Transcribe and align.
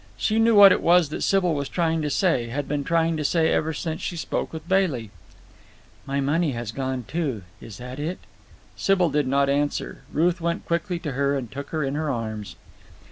She 0.17 0.39
knew 0.39 0.55
what 0.55 0.71
it 0.71 0.81
was 0.81 1.09
that 1.09 1.21
Sybil 1.21 1.53
was 1.53 1.69
trying 1.69 2.01
to 2.01 2.09
say, 2.09 2.47
had 2.47 2.67
been 2.67 2.83
trying 2.83 3.17
to 3.17 3.23
say 3.23 3.49
ever 3.49 3.71
since 3.71 4.01
she 4.01 4.15
spoke 4.17 4.51
with 4.51 4.67
Bailey. 4.67 5.11
"My 6.07 6.19
money 6.19 6.53
has 6.53 6.71
gone, 6.71 7.03
too? 7.07 7.43
Is 7.61 7.77
that 7.77 7.99
it?" 7.99 8.17
Sybil 8.75 9.11
did 9.11 9.27
not 9.27 9.47
answer. 9.47 10.01
Ruth 10.11 10.41
went 10.41 10.65
quickly 10.65 10.97
to 10.97 11.11
her 11.11 11.37
and 11.37 11.51
took 11.51 11.69
her 11.69 11.83
in 11.83 11.93
her 11.93 12.09
arms. 12.09 12.55